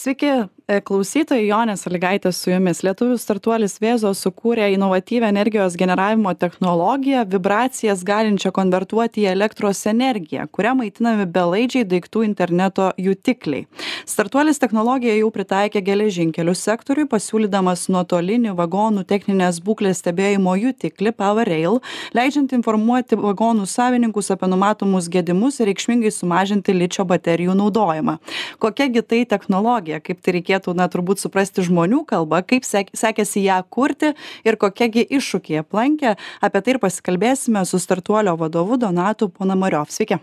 Sveiki, 0.00 0.28
e, 0.64 0.78
klausytojai 0.80 1.42
Jonė 1.44 1.74
Saligaitė 1.76 2.30
su 2.32 2.48
jumis. 2.48 2.78
Lietuvių 2.86 3.18
startuolis 3.20 3.74
Vėzo 3.82 4.14
sukūrė 4.16 4.70
inovatyvę 4.72 5.28
energijos 5.28 5.74
generavimo 5.76 6.32
technologiją, 6.40 7.26
vibracijas 7.28 8.00
galinčią 8.08 8.48
konvertuoti 8.56 9.26
į 9.26 9.34
elektros 9.34 9.82
energiją, 9.90 10.46
kuria 10.48 10.72
maitinami 10.78 11.26
belaidžiai 11.28 11.84
daiktų 11.90 12.22
interneto 12.24 12.86
jutikliai. 12.96 13.66
Startuolis 14.08 14.62
technologiją 14.62 15.18
jau 15.18 15.28
pritaikė 15.34 15.82
geležinkelių 15.84 16.56
sektoriui, 16.56 17.04
pasiūlydamas 17.12 17.84
nuotolinį 17.92 18.56
vagonų 18.56 19.04
techninės 19.10 19.60
būklės 19.60 20.00
stebėjimo 20.00 20.56
jutiklį 20.62 21.12
PowerRail, 21.20 21.82
leidžiant 22.16 22.56
informuoti 22.56 23.20
vagonų 23.20 23.68
savininkus 23.68 24.32
apie 24.32 24.48
numatomus 24.48 25.12
gedimus 25.12 25.60
ir 25.60 25.68
reikšmingai 25.74 26.14
sumažinti 26.14 26.72
ličio 26.72 27.04
baterijų 27.04 27.60
naudojimą. 27.60 28.16
Kokiagi 28.64 29.04
tai 29.04 29.22
technologija? 29.28 29.89
Technologija 29.90 30.00
kaip 30.00 30.22
tai 30.22 30.34
reikėtų 30.38 30.74
na 30.76 30.88
turbūt 30.88 31.20
suprasti 31.20 31.62
žmonių 31.62 32.04
kalba 32.06 32.42
kaip 32.42 32.64
sek 32.64 32.90
sekėsi 32.94 33.44
ją 33.44 33.62
kurti 33.68 34.14
ir 34.44 34.56
kokie 34.56 34.88
gi 34.90 35.06
iššūkiai 35.18 35.62
aplankė 35.62 36.16
apie 36.40 36.60
tai 36.60 36.74
ir 36.74 36.80
pasikalbėsime 36.80 37.64
su 37.64 37.78
startuolio 37.78 38.36
vadovu 38.36 38.78
donatu 38.78 39.28
ponomariov 39.28 39.90
sveiki 39.90 40.20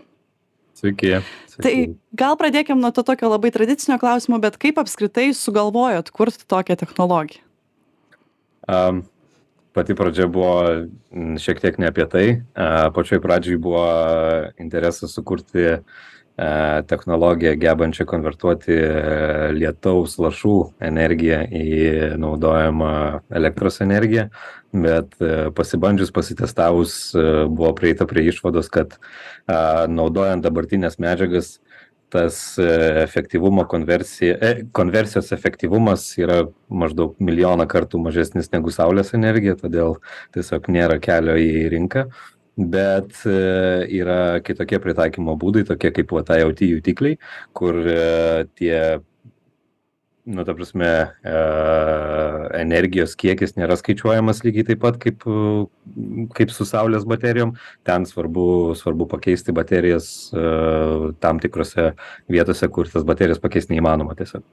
Sveiki. 0.78 1.18
Sveiki. 1.50 1.62
Tai 1.62 1.72
gal 2.14 2.36
pradėkime 2.38 2.78
nuo 2.78 2.92
to 2.94 3.02
tokio 3.02 3.26
labai 3.28 3.50
tradicinio 3.50 3.98
klausimo, 3.98 4.38
bet 4.38 4.56
kaip 4.62 4.78
apskritai 4.78 5.32
sugalvojot 5.34 6.12
kurti 6.14 6.46
tokią 6.46 6.76
technologiją? 6.78 7.42
Um, 8.68 9.02
pati 9.74 9.96
pradžia 9.98 10.28
buvo 10.30 10.86
šiek 11.42 11.58
tiek 11.58 11.80
ne 11.82 11.90
apie 11.90 12.06
tai. 12.06 12.24
Pačioj 12.94 13.18
pradžioj 13.24 13.58
buvo 13.58 13.82
interesas 14.62 15.10
sukurti 15.18 15.80
technologiją 16.86 17.56
gebančią 17.58 18.04
konvertuoti 18.06 18.74
e, 18.74 19.52
lietaus 19.56 20.14
lašų 20.22 20.54
energiją 20.86 21.40
į 21.50 21.78
naudojamą 22.22 22.92
elektros 23.40 23.80
energiją, 23.82 24.28
bet 24.70 25.16
e, 25.18 25.48
pasibandžius, 25.56 26.12
pasitestavus 26.14 26.98
buvo 27.50 27.72
prieita 27.74 28.06
prie 28.06 28.28
išvados, 28.30 28.70
kad 28.70 29.00
naudojant 29.88 30.44
dabartinės 30.44 31.00
medžiagas 31.02 31.56
tas 32.12 32.38
efektyvumo 33.02 33.66
konversija, 33.68 34.54
konversijos 34.72 35.32
efektyvumas 35.34 36.06
yra 36.20 36.44
maždaug 36.68 37.18
milijoną 37.20 37.66
kartų 37.68 38.00
mažesnis 38.00 38.48
negu 38.54 38.72
saulės 38.72 39.12
energija, 39.18 39.58
todėl 39.58 39.98
tiesiog 40.36 40.70
nėra 40.72 40.96
kelio 41.04 41.36
į 41.36 41.66
rinką 41.74 42.06
bet 42.58 43.22
e, 43.26 43.36
yra 44.00 44.40
kitokie 44.42 44.80
pritaikymo 44.82 45.36
būdai, 45.38 45.64
tokie 45.68 45.92
kaip 45.94 46.10
va, 46.14 46.24
IoT 46.26 46.66
jutikliai, 46.66 47.18
kur 47.56 47.78
e, 47.86 48.48
tie 48.58 48.80
nu, 50.28 50.44
ta 50.44 50.52
prasme, 50.52 50.88
e, 51.22 51.36
energijos 52.58 53.14
kiekis 53.16 53.54
nėra 53.56 53.78
skaičiuojamas 53.78 54.42
lygiai 54.44 54.66
taip 54.72 54.82
pat 54.82 54.98
kaip, 55.00 55.24
kaip 56.36 56.52
su 56.52 56.66
saulės 56.68 57.06
baterijom. 57.08 57.54
Ten 57.86 58.04
svarbu, 58.10 58.74
svarbu 58.76 59.08
pakeisti 59.14 59.54
baterijas 59.56 60.10
tam 61.22 61.40
tikrose 61.40 61.92
vietose, 62.28 62.68
kur 62.74 62.90
tas 62.90 63.06
baterijas 63.08 63.40
pakeisti 63.40 63.76
neįmanoma 63.76 64.18
tiesiog 64.18 64.44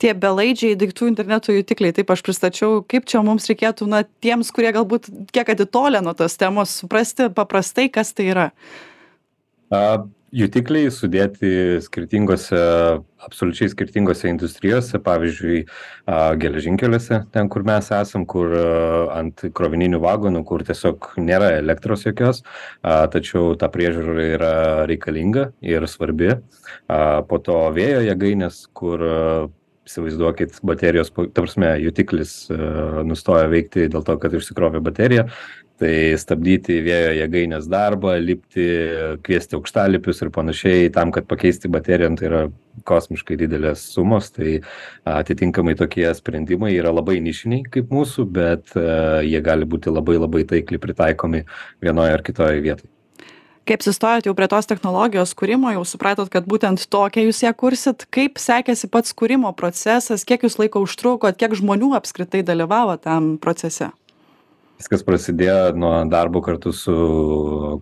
tie 0.00 0.14
belaidžiai 0.14 0.76
daiktų 0.78 1.10
interneto 1.12 1.54
jutikliai. 1.54 1.94
Taip 1.96 2.12
aš 2.14 2.22
pristačiau 2.26 2.82
kaip 2.88 3.08
čia 3.08 3.22
mums 3.26 3.48
reikėtų 3.50 3.88
na 3.90 4.04
tiems 4.24 4.52
kurie 4.54 4.72
galbūt 4.76 5.10
kiek 5.34 5.54
atitolę 5.54 6.02
nuo 6.04 6.14
tos 6.18 6.38
temos 6.40 6.76
suprasti 6.82 7.30
paprastai 7.34 7.88
kas 7.92 8.14
tai 8.16 8.30
yra. 8.32 8.46
A 9.68 10.06
jutikliai 10.34 10.90
sudėti 10.92 11.80
skirtingose 11.84 12.58
absoliučiai 13.24 13.70
skirtingose 13.72 14.28
industrijose 14.28 15.00
pavyzdžiui 15.04 15.62
geležinkeliuose 16.42 17.22
ten 17.32 17.48
kur 17.52 17.64
mes 17.68 17.88
esam 17.94 18.26
kur 18.28 18.52
ant 19.14 19.46
krovininių 19.56 20.00
vagonų 20.04 20.44
kur 20.48 20.64
tiesiog 20.68 21.14
nėra 21.20 21.54
elektros 21.58 22.04
jokios 22.06 22.42
tačiau 22.84 23.54
ta 23.58 23.70
priežiūra 23.72 24.28
yra 24.36 24.54
reikalinga 24.90 25.50
ir 25.64 25.88
svarbi. 25.88 26.36
Po 26.88 27.40
to 27.44 27.60
vėjo 27.76 28.04
jėgainės 28.04 28.66
kur 28.76 29.02
įsivaizduokit 29.88 30.60
baterijos 30.66 31.10
ta 31.16 31.42
prasme 31.42 31.72
jutiklis 31.82 32.34
e, 32.52 32.58
nustoja 33.08 33.48
veikti 33.50 33.88
dėl 33.92 34.04
to 34.06 34.18
kad 34.20 34.36
išsikrovė 34.38 34.82
baterija 34.84 35.28
tai 35.78 35.92
stabdyti 36.18 36.80
vėjo 36.82 37.12
jėgainės 37.20 37.68
darbą 37.70 38.16
lipti 38.18 38.66
kviesti 39.24 39.56
aukštalipius 39.58 40.24
ir 40.24 40.32
panašiai 40.34 40.90
tam 40.94 41.12
kad 41.14 41.28
pakeisti 41.30 41.70
bateriją 41.70 42.12
nu 42.12 42.20
tai 42.20 42.28
yra 42.30 42.42
kosmiškai 42.88 43.38
didelės 43.38 43.86
sumos 43.94 44.32
tai 44.34 44.58
atitinkamai 45.08 45.76
tokie 45.78 46.06
sprendimai 46.18 46.74
yra 46.76 46.92
labai 46.94 47.18
nišiniai 47.24 47.66
kaip 47.72 47.94
mūsų 47.94 48.28
bet 48.40 48.76
e, 48.76 48.86
jie 49.30 49.42
gali 49.44 49.68
būti 49.70 49.94
labai 49.94 50.18
labai 50.20 50.44
taikliai 50.50 50.82
pritaikomi 50.82 51.44
vienoj 51.84 52.14
ar 52.18 52.26
kitoj 52.26 52.62
vietoj 52.68 52.97
kai 53.68 53.76
apsistojot 53.76 54.26
jau 54.28 54.34
prie 54.36 54.48
tos 54.48 54.68
technologijos 54.68 55.34
kūrimo 55.36 55.70
jau 55.74 55.84
supratot 55.86 56.30
kad 56.32 56.48
būtent 56.48 56.86
tokią 56.88 57.26
jūs 57.26 57.42
ją 57.44 57.52
kursit. 57.58 58.06
Kaip 58.14 58.40
sekėsi 58.40 58.88
pats 58.88 59.12
kūrimo 59.16 59.52
procesas? 59.56 60.24
Kiek 60.28 60.46
jūs 60.46 60.56
laiko 60.60 60.82
užtrukot? 60.86 61.36
Kiek 61.36 61.56
žmonių 61.58 61.92
apskritai 61.98 62.40
dalyvavo 62.46 62.96
tam 63.02 63.36
procese? 63.42 63.90
Viskas 64.78 65.02
prasidėjo 65.02 65.74
nuo 65.76 65.92
darbo 66.08 66.40
kartu 66.44 66.72
su 66.72 66.94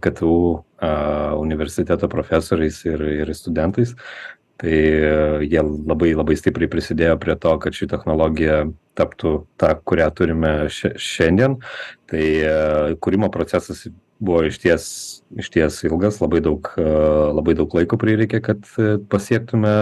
ktu 0.02 0.32
a 0.80 1.36
universiteto 1.36 2.08
profesoriais 2.12 2.82
ir 2.88 3.04
ir 3.20 3.34
studentais. 3.36 3.94
Tai 4.56 4.72
jie 5.44 5.60
labai 5.60 6.14
labai 6.16 6.36
stipriai 6.40 6.70
prisidėjo 6.72 7.18
prie 7.20 7.36
to 7.36 7.52
kad 7.60 7.76
ši 7.76 7.90
technologija 7.92 8.62
taptų 8.96 9.34
ta 9.60 9.74
kurią 9.76 10.08
turime 10.16 10.52
šia 10.72 10.94
šiandien. 10.96 11.58
Tai 12.08 12.24
kūrimo 13.04 13.28
procesas 13.32 13.84
buvo 14.18 14.44
išties 14.48 14.86
išties 15.36 15.82
ilgas 15.88 16.20
labai 16.22 16.40
daug 16.44 16.68
labai 16.76 17.56
daug 17.58 17.74
laiko 17.76 17.98
prireikė 18.00 18.40
kad 18.44 18.68
pasiektume 19.12 19.74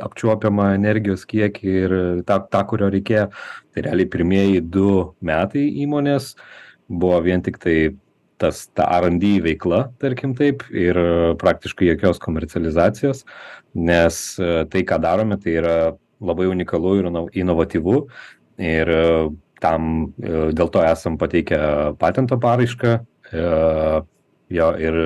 apčiuopiamą 0.00 0.70
energijos 0.78 1.26
kiekį 1.28 1.72
ir 1.84 1.94
tą 2.28 2.40
tą 2.50 2.62
kurio 2.70 2.88
reikėjo. 2.92 3.26
Tai 3.74 3.84
realiai 3.84 4.08
pirmieji 4.10 4.62
du 4.64 5.14
metai 5.20 5.66
įmonės 5.84 6.34
buvo 6.88 7.20
vien 7.26 7.44
tiktai 7.44 7.92
tas 8.40 8.64
ta 8.72 8.86
rd 9.02 9.26
veikla 9.44 9.82
tarkim 10.00 10.32
taip 10.34 10.64
ir 10.72 10.96
praktiškai 11.42 11.90
jokios 11.90 12.18
komercializacijos 12.22 13.26
nes 13.74 14.22
tai 14.72 14.82
ką 14.88 14.96
darome 15.04 15.36
tai 15.36 15.58
yra 15.60 15.76
labai 16.24 16.48
unikalu 16.48 16.94
ir 17.02 17.10
inovatyvu 17.44 17.98
ir 18.64 18.94
tam 19.60 19.92
dėl 20.16 20.72
to 20.72 20.82
esam 20.88 21.20
pateikę 21.20 21.60
patento 22.00 22.40
paraišką 22.40 22.96
E, 22.96 23.09
jo 23.32 24.70
ir 24.82 24.96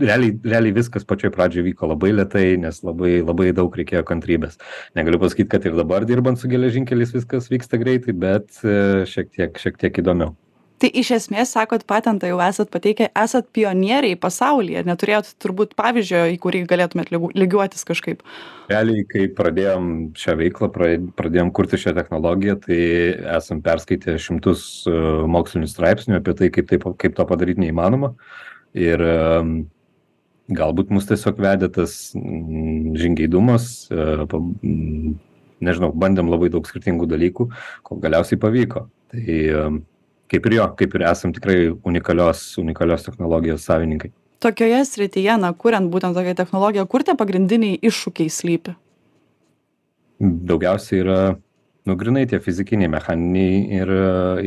realiai 0.00 0.34
realiai 0.44 0.74
viskas 0.74 1.06
pačioj 1.08 1.32
pradžioj 1.34 1.66
vyko 1.68 1.88
labai 1.90 2.12
lėtai 2.14 2.46
nes 2.60 2.80
labai 2.86 3.16
labai 3.22 3.50
daug 3.56 3.76
reikėjo 3.78 4.04
kantrybės. 4.08 4.58
Negaliu 4.98 5.20
pasakyt 5.22 5.50
kad 5.52 5.66
ir 5.66 5.76
dabar 5.78 6.06
dirbant 6.08 6.40
su 6.40 6.50
geležinkeliais 6.50 7.14
viskas 7.14 7.50
vyksta 7.52 7.80
greitai 7.82 8.16
bet 8.26 8.62
e, 8.64 9.04
šiek 9.10 9.30
tiek 9.34 9.60
šiek 9.60 9.78
tiek 9.80 10.02
įdomiau 10.02 10.34
tai 10.84 10.90
iš 11.00 11.14
esmės 11.16 11.54
sakot 11.54 11.86
patentą 11.88 12.28
jau 12.28 12.36
esat 12.44 12.68
pateikę 12.72 13.08
esat 13.16 13.46
pionieriai 13.56 14.18
pasaulyje 14.20 14.82
neturėjot 14.84 15.30
turbūt 15.40 15.72
pavyzdžio 15.78 16.24
į 16.34 16.38
kurį 16.42 16.64
galėtumėt 16.68 17.12
lygu 17.14 17.30
lygiuotis 17.32 17.86
kažkaip. 17.88 18.20
Realiai 18.68 19.06
kai 19.08 19.24
pradėjom 19.32 19.86
šią 20.20 20.34
veiklą 20.42 20.68
pra 20.74 20.90
pradėjom 21.16 21.52
kurti 21.56 21.80
šią 21.80 21.94
technologiją 21.96 22.58
tai 22.66 22.80
esam 23.38 23.62
perskaitę 23.64 24.18
šimtus 24.20 24.84
e, 24.84 24.96
mokslinių 25.36 25.70
straipsnių 25.72 26.18
apie 26.18 26.36
tai 26.36 26.50
kaip 26.52 26.68
tai 26.68 26.80
kaip 26.82 27.16
to 27.16 27.26
padaryt 27.32 27.62
neįmanoma. 27.62 28.12
Ir 28.76 29.00
galbūt 30.52 30.92
mus 30.92 31.08
tiesiog 31.08 31.40
vedė 31.40 31.70
tas 31.72 31.96
žingeidumas 32.12 33.86
e, 33.88 34.04
nežinau 35.64 35.94
bandėm 35.96 36.28
labai 36.28 36.52
daug 36.52 36.68
skirtingų 36.68 37.08
dalykų 37.08 37.48
kol 37.88 38.04
galiausiai 38.04 38.40
pavyko. 38.42 38.88
Tai 39.14 39.40
kaip 40.32 40.46
ir 40.48 40.58
jo 40.58 40.68
kaip 40.78 40.94
ir 40.94 41.06
esam 41.10 41.32
tikrai 41.36 41.58
unikalios 41.70 42.46
unikalios 42.58 43.06
technologijos 43.06 43.66
savininkai. 43.68 44.12
Tokioje 44.44 44.82
srityje 44.84 45.38
na 45.40 45.52
kuriant 45.52 45.90
būtent 45.92 46.16
tokią 46.16 46.34
technologiją 46.36 46.86
kur 46.90 47.04
tie 47.06 47.16
pagrindiniai 47.16 47.78
iššūkiai 47.80 48.32
slypi? 48.32 48.76
Daugiausiai 50.20 51.00
yra 51.00 51.18
nu 51.84 51.96
grynai 52.00 52.24
tie 52.28 52.40
fizikiniai 52.40 52.90
mechaniniai 52.92 53.80
ir 53.80 53.94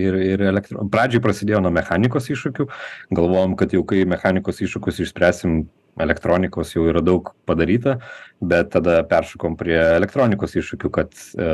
ir 0.06 0.20
ir 0.28 0.46
elektro 0.52 0.86
pradžioj 0.94 1.22
prasidėjo 1.26 1.62
nuo 1.62 1.74
mechanikos 1.74 2.30
iššūkių. 2.34 2.70
Galvojom 3.18 3.58
kad 3.60 3.74
jau 3.74 3.84
kai 3.86 4.06
mechanikos 4.10 4.62
iššūkius 4.66 5.04
išspręsim 5.06 5.66
elektronikos 6.02 6.74
jau 6.76 6.86
yra 6.90 7.02
daug 7.02 7.34
padaryta 7.50 7.98
bet 8.42 8.72
tada 8.74 9.00
peršokom 9.10 9.58
prie 9.58 9.78
elektronikos 9.98 10.56
iššūkių 10.62 10.92
kad 10.94 11.14
e, 11.38 11.48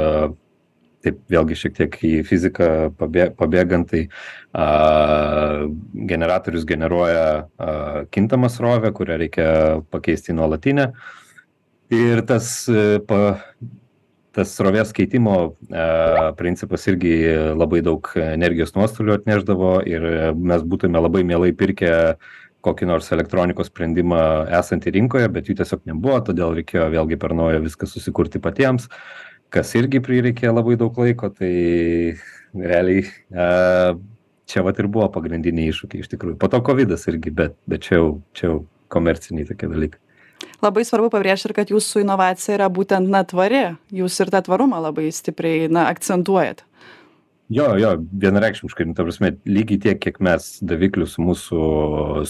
taip 1.03 1.19
vėlgi 1.31 1.57
šiek 1.59 1.75
tiek 1.77 1.97
į 2.07 2.13
fiziką 2.27 2.69
pabė 2.99 3.29
pabėgant 3.37 3.91
tai 3.91 4.05
a 4.53 4.65
generatorius 6.11 6.65
generuoja 6.69 7.27
a 7.57 7.69
kintamą 8.13 8.49
srovę 8.53 8.93
kurią 8.95 9.19
reikia 9.25 9.47
pakeisti 9.93 10.33
į 10.33 10.39
nuolatinę. 10.41 10.89
Ir 11.93 12.23
tas 12.27 12.51
pa 13.07 13.23
tas 14.33 14.49
srovės 14.57 14.89
keitimo 14.97 15.35
e, 15.69 15.83
principas 16.39 16.87
irgi 16.89 17.13
labai 17.53 17.83
daug 17.85 18.07
energijos 18.17 18.73
nuostolių 18.73 19.19
atneždavo 19.19 19.73
ir 19.85 20.07
mes 20.33 20.63
būtume 20.65 20.97
labai 20.97 21.21
mielai 21.27 21.51
pirkę 21.53 21.91
kokį 22.63 22.87
nors 22.87 23.11
elektronikos 23.11 23.69
sprendimą 23.69 24.23
esantį 24.59 24.95
rinkoje, 24.97 25.27
bet 25.35 25.49
jų 25.49 25.57
tiesiog 25.59 25.83
nebuvo, 25.89 26.21
todėl 26.23 26.55
reikėjo 26.57 26.87
vėlgi 26.93 27.19
per 27.19 27.35
naują 27.35 27.59
viską 27.65 27.89
susikurti 27.91 28.39
patiems, 28.43 28.87
kas 29.53 29.73
irgi 29.77 30.01
prireikė 30.03 30.51
labai 30.51 30.75
daug 30.79 30.97
laiko, 30.97 31.29
tai 31.33 31.53
realiai 32.53 33.03
e, 33.05 33.47
čia 34.49 34.63
vat 34.65 34.79
ir 34.81 34.89
buvo 34.91 35.09
pagrindiniai 35.13 35.71
iššūkiai 35.71 36.03
iš 36.03 36.11
tikrųjų. 36.13 36.37
Po 36.41 36.49
to 36.51 36.61
COVID 36.65 36.95
irgi, 36.97 37.33
bet, 37.33 37.55
bet 37.69 37.85
čia 37.85 37.99
jau, 37.99 38.09
čia 38.37 38.49
jau 38.49 38.57
komerciniai 38.93 39.47
tokie 39.49 39.69
dalykai. 39.71 40.01
Labai 40.63 40.83
svarbu 40.87 41.09
pabrėžti 41.11 41.49
ir 41.49 41.55
kad 41.55 41.71
jūsų 41.71 42.03
inovacija 42.03 42.57
yra 42.57 42.67
būtent 42.71 43.09
na 43.11 43.23
tvari, 43.27 43.73
jūs 43.95 44.19
ir 44.23 44.31
tą 44.33 44.43
tvarumą 44.45 44.81
labai 44.83 45.09
stipriai 45.15 45.69
na, 45.71 45.87
akcentuojat. 45.91 46.63
Jo, 47.53 47.73
jo, 47.77 47.89
vienareikšmiškai, 48.23 48.85
nu, 48.87 48.95
ta 48.97 49.03
prasme, 49.05 49.33
lygiai 49.45 49.81
tiek, 49.83 49.99
kiek 50.01 50.17
mes 50.23 50.47
daviklių 50.63 51.05
su 51.11 51.21
mūsų, 51.21 51.63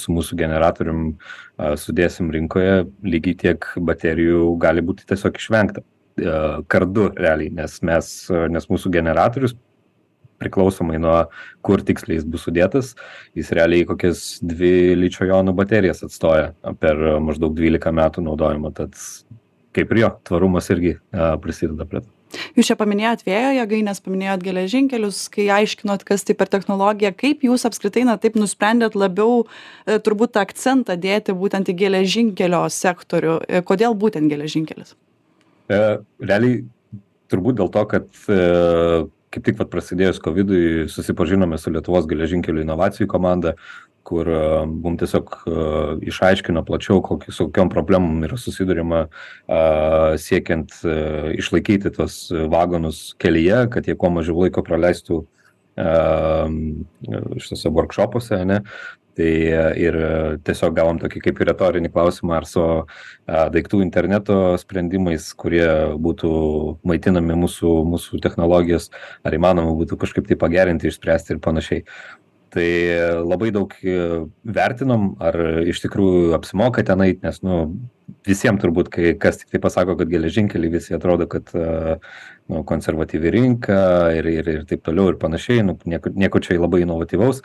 su 0.02 0.12
mūsų 0.12 0.38
generatorium 0.40 1.04
uh, 1.14 1.76
sudėsim 1.80 2.32
rinkoje, 2.34 2.82
lygiai 3.06 3.38
tiek 3.46 3.68
baterijų 3.78 4.50
gali 4.62 4.84
būti 4.84 5.06
tiesiog 5.08 5.38
išvengta 5.40 5.86
kardu 6.70 7.10
realiai, 7.18 7.52
nes, 7.54 7.80
mes, 7.86 8.10
nes 8.54 8.68
mūsų 8.70 8.92
generatorius 8.94 9.56
priklausomai 10.44 11.00
nuo 11.02 11.16
kur 11.66 11.84
tiksliai 11.86 12.20
jis 12.20 12.26
bus 12.28 12.44
sudėtas, 12.48 12.94
jis 13.38 13.52
realiai 13.56 13.88
kokias 13.88 14.42
dvi 14.44 14.98
ličio 15.00 15.28
jonų 15.30 15.56
baterijas 15.58 16.04
atstoja 16.06 16.52
per 16.82 17.00
maždaug 17.24 17.56
12 17.58 17.96
metų 17.96 18.26
naudojimo, 18.28 18.74
tad 18.76 18.98
kaip 19.74 19.94
ir 19.94 20.04
jo, 20.04 20.12
tvarumas 20.28 20.70
irgi 20.74 20.98
prisideda 21.42 21.88
prie 21.90 22.04
to. 22.04 22.12
Jūs 22.58 22.70
čia 22.72 22.78
paminėjot 22.80 23.24
vėjo 23.28 23.52
jėgainės, 23.60 24.02
paminėjot 24.02 24.44
geležinkelius, 24.46 25.20
kai 25.34 25.48
aiškinot, 25.54 26.06
kas 26.08 26.26
tai 26.26 26.36
per 26.38 26.50
technologija, 26.50 27.14
kaip 27.14 27.46
jūs 27.46 27.66
apskritai, 27.70 28.08
na 28.10 28.18
taip 28.22 28.38
nusprendėt 28.40 28.98
labiau 28.98 29.44
e, 29.44 30.00
turbūt 30.02 30.34
tą 30.34 30.46
akcentą 30.48 30.98
dėti 30.98 31.36
būtent 31.38 31.70
į 31.70 31.78
geležinkelio 31.84 32.64
sektorių. 32.74 33.38
E, 33.46 33.62
kodėl 33.66 33.94
būtent 33.94 34.34
geležinkelis? 34.34 34.96
E, 35.72 35.80
realiai 36.24 36.64
turbūt 37.32 37.60
dėl 37.62 37.72
to, 37.74 37.86
kad 37.90 38.10
e, 38.28 38.42
kaip 39.34 39.48
tik 39.48 39.58
vat 39.62 39.72
prasidėjus 39.74 40.22
kovidui 40.22 40.86
susipažinome 40.92 41.58
su 41.58 41.74
lietuvos 41.74 42.06
geležinkelių 42.10 42.66
inovacijų 42.66 43.10
komanda 43.10 43.56
kur 44.04 44.28
e, 44.28 44.40
mum 44.68 44.98
tiesiog 45.00 45.36
e, 45.48 45.58
išaiškino 46.12 46.64
plačiau 46.68 47.02
koki 47.06 47.32
su 47.32 47.48
kokiom 47.48 47.72
problemom 47.72 48.24
yra 48.28 48.38
susiduriama 48.40 49.06
siekiant 50.20 50.76
e, 50.84 50.98
išlaikyti 51.40 51.94
tuos 51.96 52.18
vagonus 52.52 53.06
kelyje 53.22 53.66
kad 53.74 53.88
jie 53.88 53.96
kuo 54.00 54.12
mažiau 54.14 54.44
laiko 54.44 54.66
praleistų 54.66 55.24
šituose 55.74 57.72
workshopuose 57.74 58.38
ane 58.44 58.60
tai 59.18 59.32
ir 59.80 59.98
tiesiog 60.46 60.76
gavom 60.78 61.00
tokį 61.02 61.22
kaip 61.28 61.42
ir 61.42 61.50
retorinį 61.52 61.92
klausimą 61.94 62.38
ar 62.40 62.48
su 62.50 62.66
daiktų 63.28 63.84
interneto 63.86 64.40
sprendimais 64.62 65.30
kurie 65.38 65.68
būtų 66.02 66.34
maitinami 66.88 67.38
mūsų 67.46 67.78
mūsų 67.94 68.22
technologijos 68.26 68.90
ar 69.24 69.38
įmanoma 69.38 69.76
būtų 69.80 70.00
kažkaip 70.04 70.30
tai 70.30 70.40
pagerinti 70.40 70.90
išspręsti 70.90 71.36
ir 71.36 71.44
panašiai. 71.44 71.88
Tai 72.54 72.70
labai 73.26 73.50
daug 73.50 73.72
vertinom 74.46 75.16
ar 75.24 75.40
iš 75.66 75.82
tikrųjų 75.88 76.36
apsimoka 76.38 76.84
ten 76.86 77.02
eit 77.02 77.24
nes 77.26 77.42
nu 77.42 77.64
visiem 78.28 78.60
turbūt 78.62 78.92
kai 78.94 79.14
kas 79.20 79.40
tiktai 79.42 79.62
pasako 79.64 79.96
kad 79.98 80.12
geležinkeliai 80.12 80.76
visi 80.76 80.94
atrodo 80.94 81.26
kad 81.32 81.50
nu 81.54 82.62
konservatyvi 82.68 83.32
rinka 83.34 83.80
ir 84.18 84.28
ir 84.30 84.50
ir 84.54 84.66
taip 84.70 84.84
toliau 84.86 85.14
ir 85.14 85.18
panašiai 85.22 85.64
nu 85.66 85.78
nieko 85.86 86.12
nieko 86.14 86.44
čia 86.44 86.60
labai 86.60 86.84
inovatyvaus 86.84 87.42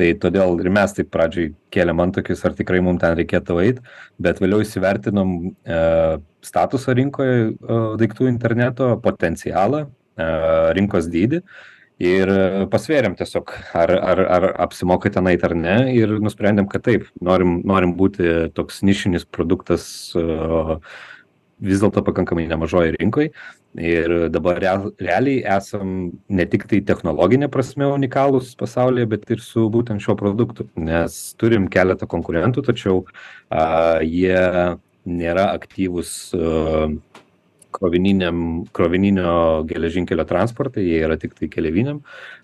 tai 0.00 0.10
todėl 0.20 0.56
ir 0.62 0.70
mes 0.72 0.94
taip 0.96 1.10
pradžioj 1.12 1.50
kėlėm 1.74 2.00
antakius 2.06 2.44
ar 2.48 2.54
tikrai 2.56 2.80
mum 2.84 2.98
ten 3.00 3.16
reikėtų 3.18 3.58
eit 3.64 3.82
bet 4.22 4.40
vėliau 4.42 4.62
įsivertinom 4.64 5.34
e 5.50 5.80
statusą 6.46 6.94
rinkoj 6.96 7.32
e 7.34 7.82
daiktų 8.00 8.30
interneto 8.30 8.94
potencialą 9.04 9.84
e 10.16 10.30
rinkos 10.78 11.10
dydį 11.12 11.42
ir 12.10 12.32
pasvėrėm 12.72 13.16
tiesiog 13.18 13.52
ar 13.76 13.92
ar 13.98 14.24
ar 14.38 14.48
apsimoka 14.66 15.12
ten 15.12 15.28
eit 15.28 15.44
ar 15.44 15.54
ne 15.66 15.76
ir 15.92 16.16
nusprendėm 16.24 16.70
kad 16.72 16.86
taip 16.88 17.08
norim 17.20 17.60
norim 17.68 17.92
būti 17.98 18.50
toks 18.56 18.80
nišinis 18.86 19.28
produktas 19.28 19.84
vis 21.60 21.82
dėlto 21.84 22.00
pakankamai 22.06 22.48
nemažoj 22.48 22.94
rinkoj 22.96 23.28
ir 23.78 24.28
dabar 24.30 24.58
real 24.60 24.90
realiai 24.98 25.44
esam 25.56 26.10
ne 26.28 26.46
tiktai 26.46 26.80
technologine 26.86 27.48
prasme 27.48 27.86
unikalūs 27.86 28.56
pasaulyje 28.58 29.06
bet 29.14 29.30
ir 29.30 29.40
su 29.44 29.68
būtent 29.70 30.02
šiuo 30.02 30.16
produktu. 30.18 30.66
Nes 30.74 31.34
turim 31.38 31.68
keletą 31.70 32.08
konkurentų 32.10 32.66
tačiau 32.66 33.04
a 33.50 34.00
jie 34.02 34.76
nėra 35.06 35.50
aktyvūs 35.54 36.12
krovininiam 37.70 38.64
krovininio 38.74 39.62
geležinkelio 39.70 40.24
transporte 40.26 40.82
jie 40.82 40.98
yra 41.06 41.14
tiktai 41.20 41.46
keleiviniam 41.52 42.00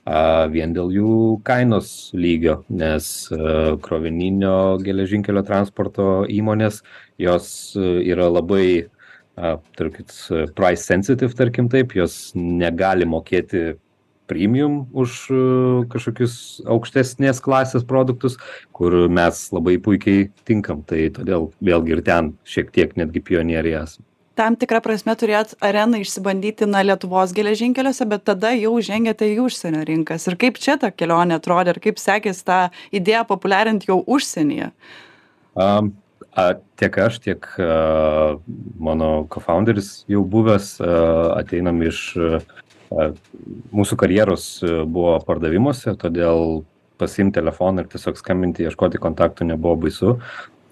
a 0.07 0.47
vien 0.53 0.71
dėl 0.77 0.93
jų 0.95 1.15
kainos 1.47 2.13
lygio. 2.15 2.61
Nes 2.71 3.29
krovininio 3.83 4.79
geležinkelio 4.87 5.43
transporto 5.47 6.23
įmonės 6.31 6.85
jos 7.19 7.49
yra 7.75 8.31
labai 8.31 8.69
a 8.87 8.96
tarkit 9.37 10.13
price 10.57 10.85
sensitive 10.87 11.37
tarkim 11.37 11.69
taip 11.73 11.93
jos 11.97 12.33
negali 12.35 13.09
mokėti 13.09 13.77
premium 14.27 14.81
už 14.97 15.29
kažkokius 15.93 16.65
aukštesnės 16.67 17.41
klasės 17.45 17.87
produktus 17.87 18.37
kur 18.77 19.07
mes 19.13 19.47
labai 19.55 19.77
puikiai 19.83 20.29
tinkam. 20.49 20.83
Tai 20.87 20.99
todėl 21.15 21.51
vėlgi 21.65 21.97
ir 21.97 22.03
ten 22.07 22.35
šiek 22.49 22.73
tiek 22.75 22.97
netgi 22.99 23.23
pionieriai 23.23 23.85
esam. 23.85 24.05
Tam 24.37 24.57
tikra 24.61 24.83
prasme 24.85 25.15
turėjot 25.17 25.55
areną 25.65 26.03
išsibandyti 26.03 26.67
na 26.69 26.83
lietuvos 26.85 27.33
geležinkeliuose 27.37 28.05
bet 28.11 28.27
tada 28.29 28.51
jau 28.53 28.75
žengėte 28.85 29.31
į 29.33 29.39
užsienio 29.47 29.85
rinkas. 29.89 30.27
Ir 30.29 30.37
kaip 30.41 30.61
čia 30.61 30.77
ta 30.81 30.91
kelionė 30.93 31.39
atrodė 31.39 31.73
ir 31.73 31.81
kaip 31.87 32.03
sekės 32.03 32.43
tą 32.45 32.67
idėją 32.93 33.25
populiarint 33.31 33.89
jau 33.89 34.03
užsienyje? 34.05 34.75
Am 35.57 35.95
a 36.37 36.47
tiek 36.77 36.99
aš 37.01 37.19
tiek 37.25 37.47
a 37.59 38.37
mano 38.79 39.11
kofaunderis 39.33 40.05
jau 40.11 40.23
buvęs 40.25 40.77
a 40.85 40.97
ateinam 41.41 41.81
iš 41.87 42.01
a 42.21 43.11
mūsų 43.75 43.97
karjeros 43.99 44.49
buvo 44.87 45.17
pardavimuose 45.27 45.97
todėl 45.99 46.61
pasiimt 47.01 47.35
telefoną 47.37 47.85
ir 47.85 47.89
tiesiog 47.93 48.21
skambinti 48.21 48.67
ieškoti 48.67 49.01
kontaktų 49.03 49.49
nebuvo 49.53 49.77
baisu. 49.87 50.19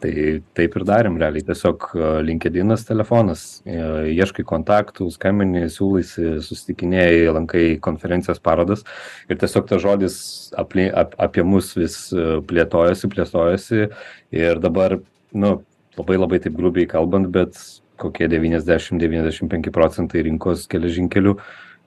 Tai 0.05 0.13
taip 0.59 0.75
ir 0.77 0.85
darėm 0.85 1.15
realiai. 1.21 1.45
Tiesiog 1.47 1.87
linkedinas 2.27 2.83
telefonas 2.85 3.45
ieškai 3.65 4.45
kontaktų 4.45 5.07
skambini 5.15 5.65
siūlaisi 5.73 6.43
susitikinėji 6.45 7.31
lankai 7.33 7.65
konferencijas 7.85 8.43
parodas. 8.45 8.85
Ir 9.31 9.41
tiesiog 9.41 9.71
tas 9.71 9.81
žodis 9.85 10.19
aplink 10.61 10.93
ap 10.93 11.17
apie 11.25 11.47
mus 11.47 11.73
vis 11.79 11.97
plėtojosi 12.13 13.13
plėtojosi. 13.15 13.89
Ir 14.35 14.61
dabar 14.61 14.99
nu 15.35 15.57
labai 15.99 16.19
labai 16.19 16.41
taip 16.43 16.57
grubiai 16.59 16.89
kalbant 16.91 17.29
bet 17.35 17.59
kokie 18.01 18.29
devyniasdešim 18.31 18.99
devyniasdešim 18.99 19.51
penki 19.53 19.73
procentai 19.75 20.25
rinkos 20.27 20.67
geležinkelių 20.71 21.37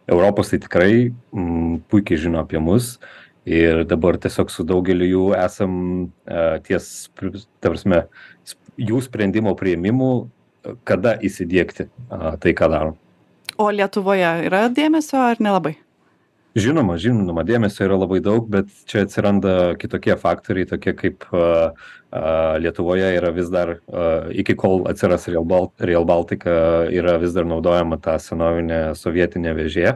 europos 0.07 0.51
tai 0.51 0.59
tikrai 0.63 0.91
m 1.35 1.79
puikiai 1.91 2.21
žino 2.27 2.43
apie 2.43 2.61
mus. 2.63 2.97
Ir 3.47 3.85
dabar 3.87 4.17
tiesiog 4.19 4.51
su 4.51 4.63
daugeliu 4.67 5.07
jų 5.07 5.25
esam 5.39 5.73
a 6.27 6.59
ties 6.63 7.07
ta 7.15 7.71
prasme 7.71 8.03
jų 8.75 8.99
sprendimo 9.05 9.55
priėmimu 9.55 10.11
kada 10.87 11.15
įsidiegti 11.23 11.87
a 12.11 12.35
tai 12.35 12.51
ką 12.51 12.67
darom. 12.71 12.95
O 13.57 13.71
lietuvoje 13.71 14.31
yra 14.49 14.67
dėmesio 14.69 15.23
ar 15.31 15.39
nelabai 15.39 15.77
žinoma 16.57 16.97
žinoma 17.01 17.43
dėmesio 17.47 17.85
yra 17.85 17.97
labai 17.99 18.19
daug 18.23 18.47
bet 18.51 18.69
čia 18.89 19.03
atsiranda 19.05 19.75
kitokie 19.79 20.15
faktoriai 20.19 20.67
tokie 20.69 20.93
kaip 20.97 21.27
a 21.35 21.73
a 22.07 22.55
lietuvoje 22.63 23.09
yra 23.17 23.33
vis 23.35 23.49
dar 23.51 23.73
a 23.91 24.05
iki 24.31 24.55
kol 24.55 24.85
atsiras 24.87 25.27
real 25.27 25.43
bal 25.45 25.69
real 25.79 26.05
baltica 26.07 26.87
yra 26.87 27.17
vis 27.19 27.35
dar 27.35 27.45
naudojama 27.45 27.99
ta 27.99 28.15
senovinė 28.23 28.95
sovietinė 28.95 29.53
vėžė 29.57 29.89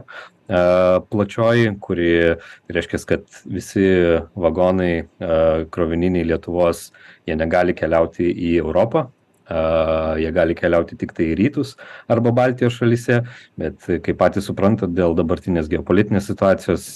a 0.52 1.00
plačioji 1.08 1.72
kuri 1.80 2.12
reiškias 2.68 3.08
kad 3.08 3.24
visi 3.48 3.88
vagonai 4.36 5.08
a 5.24 5.64
krovininiai 5.72 6.28
lietuvos 6.34 6.90
jie 7.26 7.40
negali 7.40 7.74
keliauti 7.78 8.28
į 8.28 8.58
europą 8.60 9.08
jie 10.22 10.32
gali 10.36 10.56
keliauti 10.58 10.98
tiktai 11.00 11.32
į 11.32 11.38
rytus 11.40 11.76
arba 12.12 12.34
baltijos 12.36 12.78
šalyse 12.80 13.22
bet 13.60 13.90
kaip 14.06 14.20
patys 14.20 14.48
suprantat 14.50 14.94
dėl 14.96 15.16
dabartinės 15.18 15.70
geopolitinės 15.72 16.30
situacijos 16.32 16.88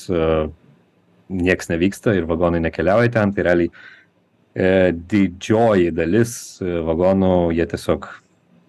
nieks 1.30 1.72
nevyksta 1.72 2.14
ir 2.16 2.28
vagonai 2.30 2.62
nekeliauja 2.64 3.12
ten. 3.16 3.34
Tai 3.34 3.46
realiai 3.48 3.72
e 4.56 4.94
didžioji 4.96 5.92
dalis 5.92 6.36
vagonų 6.62 7.52
jie 7.58 7.66
tiesiog 7.72 8.08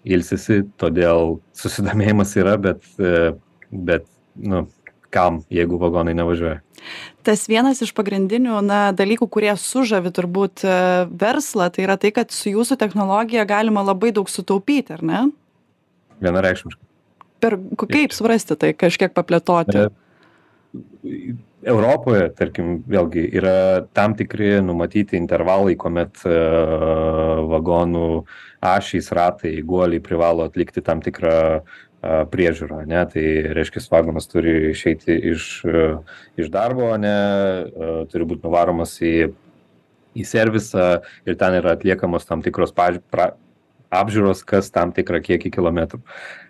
ilsisi 0.07 0.61
todėl 0.79 1.37
susidomėjimas 1.55 2.33
yra 2.39 2.57
bet 2.59 2.83
bet 3.71 4.07
nu 4.35 4.65
kam 5.15 5.41
jeigu 5.53 5.79
vagonai 5.79 6.15
nevažiuoja 6.17 6.59
tas 7.27 7.45
vienas 7.51 7.81
iš 7.83 7.91
pagrindinių 7.97 8.61
na 8.65 8.79
dalykų 8.95 9.27
kurie 9.31 9.51
sužavi 9.59 10.13
turbūt 10.15 10.63
verslą 11.11 11.69
tai 11.75 11.85
yra 11.85 11.97
tai 11.99 12.13
kad 12.15 12.31
su 12.31 12.53
jūsų 12.53 12.79
technologija 12.79 13.45
galima 13.49 13.83
labai 13.85 14.13
daug 14.15 14.31
sutaupyti 14.31 14.95
ar 14.95 15.03
ne? 15.05 15.23
Vienareikšmiškai. 16.23 16.83
Per 17.43 17.57
kaip 17.85 18.15
suprasti 18.15 18.57
tai 18.57 18.71
kažkiek 18.73 19.13
paplėtoti? 19.13 19.89
Europoje, 21.67 22.27
tarkim, 22.37 22.81
vėlgi 22.87 23.23
yra 23.37 23.83
tam 23.97 24.13
tikri 24.17 24.57
numatyti 24.63 25.17
intervalai, 25.19 25.75
kuomet 25.79 26.21
vagonų 27.51 28.07
ašys, 28.65 29.09
ratai, 29.15 29.55
guoliai 29.65 30.03
privalo 30.03 30.45
atlikti 30.47 30.83
tam 30.85 31.01
tikrą 31.03 31.63
priežiūrą, 32.01 32.83
ne, 32.87 33.01
tai 33.09 33.25
reiškia, 33.57 33.81
vagonas 33.91 34.29
turi 34.29 34.71
išeiti 34.71 35.15
iš, 35.33 35.49
iš 36.37 36.51
darbo, 36.53 36.91
ne, 37.01 37.17
turi 38.11 38.27
būti 38.29 38.45
nuvaromas 38.45 38.93
į, 39.01 39.31
į 40.17 40.25
servisą 40.27 40.87
ir 41.25 41.37
ten 41.39 41.57
yra 41.57 41.73
atliekamos 41.77 42.29
tam 42.29 42.45
tikros 42.45 42.75
paž... 42.75 43.01
pra... 43.11 43.33
apžiūros, 43.87 44.43
kas 44.43 44.67
tam 44.75 44.91
tikrą 44.91 45.21
kiekį 45.23 45.49
kilometrų. 45.55 46.01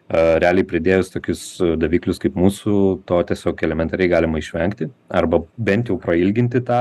Realiai 0.10 0.66
pridėjus 0.66 1.12
tokius 1.13 1.42
daviklius 1.77 2.18
kaip 2.24 2.38
mūsų 2.39 3.04
to 3.06 3.18
tiesiog 3.30 3.60
elementariai 3.68 4.08
galima 4.10 4.39
išvengti 4.39 4.88
arba 5.12 5.42
bent 5.58 5.92
jau 5.92 5.98
prailginti 6.00 6.62
tą 6.63 6.80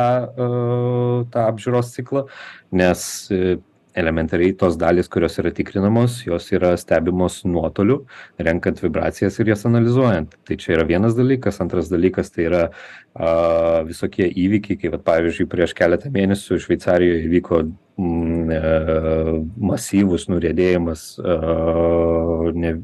tą 1.34 1.46
apžiūros 1.50 1.90
ciklą 1.96 2.22
nes 2.70 3.02
elementariai 3.96 4.52
tos 4.60 4.76
dalys 4.76 5.08
kurios 5.08 5.38
yra 5.40 5.52
tikrinamos 5.56 6.18
jos 6.26 6.50
yra 6.52 6.74
stebimos 6.76 7.40
nuotoliu 7.48 8.02
renkant 8.48 8.82
vibracijas 8.84 9.38
ir 9.40 9.52
jas 9.52 9.64
analizuojant. 9.68 10.36
Tai 10.44 10.56
čia 10.60 10.76
yra 10.76 10.84
vienas 10.88 11.16
dalykas. 11.16 11.60
Antras 11.64 11.88
dalykas 11.92 12.30
tai 12.34 12.46
yra 12.50 12.62
a 13.16 13.82
visokie 13.88 14.28
įvykiai 14.28 14.76
kai 14.80 14.92
vat 14.92 15.04
pavyzdžiui 15.06 15.48
prieš 15.48 15.72
keletą 15.78 16.12
mėnesių 16.12 16.60
šveicarijoj 16.66 17.24
įvyko 17.30 17.62
m 17.96 18.52
e 18.52 18.60
masyvus 19.56 20.26
nuriedėjimas 20.28 21.06
a 21.24 21.36
ne 22.52 22.74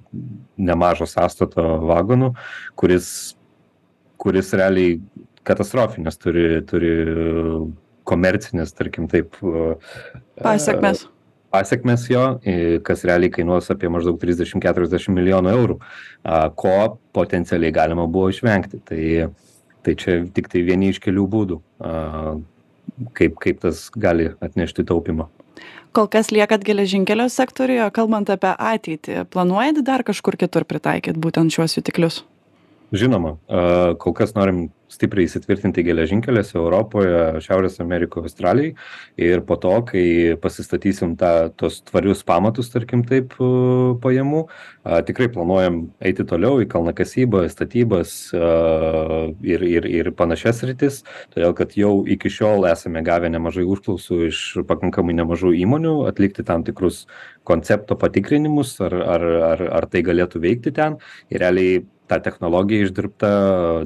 nemažo 0.57 1.05
sąstato 1.11 1.67
vagonų 1.85 2.33
kuris 2.81 3.37
kuris 4.17 4.55
realiai 4.57 4.97
katastrofinės 5.45 6.17
turi 6.23 6.63
turi 6.71 6.93
komercinės, 8.09 8.75
tarkim 8.77 9.09
taip. 9.11 9.37
Pasiekmes. 10.43 11.07
Pasiekmes 11.53 12.07
jo, 12.09 12.23
kas 12.87 13.03
realiai 13.05 13.29
kainuos 13.33 13.67
apie 13.75 13.91
maždaug 13.93 14.17
30-40 14.23 15.13
milijonų 15.13 15.53
eurų, 15.53 15.77
ko 16.57 16.77
potencialiai 17.13 17.75
galima 17.77 18.07
buvo 18.09 18.31
išvengti. 18.33 18.81
Tai, 18.89 19.03
tai 19.85 19.95
čia 20.01 20.23
tik 20.33 20.49
tai 20.49 20.65
vieni 20.65 20.89
iš 20.95 21.03
kelių 21.05 21.27
būdų, 21.35 21.61
kaip, 23.21 23.37
kaip 23.45 23.61
tas 23.67 23.85
gali 23.93 24.31
atnešti 24.41 24.87
taupimą. 24.89 25.29
Kol 25.93 26.09
kas 26.09 26.33
liekat 26.33 26.65
geležinkelio 26.65 27.29
sektorijoje, 27.29 27.91
kalbant 27.93 28.33
apie 28.33 28.55
ateitį, 28.57 29.27
planuojat 29.29 29.83
dar 29.85 30.01
kažkur 30.09 30.41
kitur 30.41 30.65
pritaikyti 30.65 31.21
būtent 31.21 31.53
šiuos 31.53 31.77
jutiklius? 31.77 32.23
Žinoma, 32.93 33.39
kol 34.01 34.13
kas 34.13 34.35
norim 34.37 34.67
stipriai 34.93 35.25
įsitvirtinti 35.25 35.81
geležinkeliuose 35.87 36.59
Europoje, 36.61 37.21
Šiaurės 37.41 37.79
Amerikoje, 37.81 38.29
Australijai. 38.29 38.73
Ir 39.17 39.41
po 39.49 39.57
to, 39.61 39.73
kai 39.89 40.05
pasistatysim 40.43 41.15
tą, 41.21 41.49
tos 41.57 41.79
tvarius 41.89 42.21
pamatus, 42.29 42.69
tarkim 42.75 43.01
taip, 43.09 43.33
pajamų, 44.05 44.43
tikrai 45.09 45.31
planuojam 45.33 45.79
eiti 46.05 46.27
toliau 46.29 46.61
į 46.61 46.69
kalnakasybą, 46.75 47.47
statybas 47.53 48.13
ir, 48.35 49.65
ir, 49.71 49.89
ir 49.89 50.13
panašias 50.19 50.61
rytis, 50.69 51.01
todėl 51.33 51.57
kad 51.57 51.73
jau 51.79 51.95
iki 52.05 52.29
šiol 52.33 52.69
esame 52.69 53.01
gavę 53.07 53.33
nemažai 53.33 53.65
užklausų 53.65 54.21
iš 54.29 54.43
pakankamai 54.69 55.17
nemažų 55.23 55.55
įmonių 55.63 55.97
atlikti 56.13 56.45
tam 56.45 56.67
tikrus 56.69 57.07
koncepto 57.49 57.97
patikrinimus, 57.97 58.77
ar, 58.85 59.01
ar, 59.17 59.27
ar, 59.55 59.67
ar 59.81 59.89
tai 59.89 60.05
galėtų 60.05 60.45
veikti 60.45 60.77
ten. 60.77 61.01
Ir 61.33 61.41
realiai 61.47 61.81
ta 62.13 62.21
technologija 62.21 62.85
išdirbta, 62.87 63.31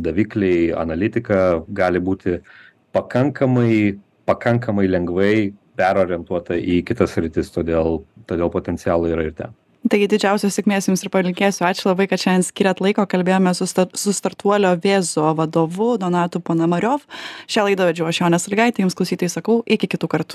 davikliai, 0.02 0.73
analitika 0.75 1.61
gali 1.68 2.02
būti 2.02 2.40
pakankamai, 2.97 3.95
pakankamai 4.26 4.88
lengvai 4.90 5.37
perorientuota 5.78 6.56
į 6.59 6.80
kitas 6.88 7.14
rytis, 7.21 7.52
todėl, 7.54 8.02
todėl 8.26 8.50
potencialai 8.50 9.14
yra 9.14 9.28
ir 9.28 9.38
ten. 9.38 9.54
Taigi 9.87 10.09
didžiausios 10.11 10.56
sėkmės 10.56 10.88
Jums 10.88 11.04
ir 11.04 11.11
palinkėsiu. 11.14 11.62
Ačiū 11.68 11.87
labai, 11.87 12.09
kad 12.11 12.18
šiandien 12.18 12.42
skiriat 12.42 12.80
laiko. 12.83 13.04
Kalbėjome 13.06 13.52
su, 13.54 13.68
start, 13.71 13.95
su 13.95 14.11
startuolio 14.16 14.73
Vėzo 14.83 15.28
vadovu 15.38 15.92
Donatu 16.02 16.40
Ponamariov. 16.42 17.04
Šią 17.47 17.68
laidą 17.68 17.87
vedžiau 17.92 18.09
aš 18.11 18.25
Jonės 18.25 18.49
Ligaitė. 18.50 18.83
Jums 18.83 18.99
klausytai 18.99 19.30
sakau, 19.30 19.61
iki 19.62 19.87
kitų 19.92 20.11
kartų. 20.11 20.35